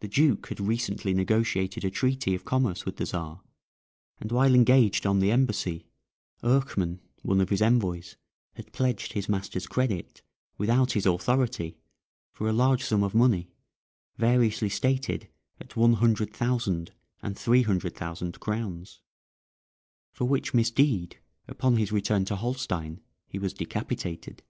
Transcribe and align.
The 0.00 0.08
Duke 0.08 0.48
had 0.48 0.60
recently 0.60 1.12
negotiated 1.12 1.84
a 1.84 1.90
treaty 1.90 2.34
of 2.34 2.46
commerce 2.46 2.86
with 2.86 2.96
the 2.96 3.04
Czar, 3.04 3.42
and 4.18 4.32
while 4.32 4.54
engaged 4.54 5.04
on 5.04 5.18
the 5.18 5.30
embassy, 5.30 5.84
Eurchmann, 6.42 7.00
one 7.20 7.38
of 7.38 7.50
his 7.50 7.60
envoys, 7.60 8.16
had 8.54 8.72
pledged 8.72 9.12
his 9.12 9.28
master's 9.28 9.66
credit, 9.66 10.22
without 10.56 10.92
his 10.92 11.04
authority, 11.04 11.76
for 12.32 12.48
a 12.48 12.52
large 12.54 12.82
sum 12.82 13.02
of 13.02 13.14
money, 13.14 13.50
variously 14.16 14.70
stated 14.70 15.28
at 15.60 15.76
one 15.76 15.92
hundred 16.00 16.32
thousand 16.32 16.92
and 17.20 17.38
three 17.38 17.60
hundred 17.60 17.94
thousand 17.94 18.40
crowns; 18.40 19.02
for 20.14 20.24
which 20.24 20.54
misdeed, 20.54 21.18
upon 21.46 21.76
his 21.76 21.92
return 21.92 22.24
to 22.24 22.36
Holstein, 22.36 23.02
he 23.28 23.38
was 23.38 23.52
decapitated. 23.52 24.42